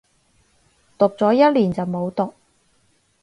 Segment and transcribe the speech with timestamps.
[0.97, 2.33] 讀咗一年就冇讀